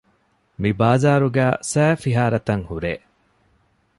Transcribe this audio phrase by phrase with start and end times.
[0.61, 2.93] މިބާޒާރުގައި ސައިފިހާރަތައް ހުރޭ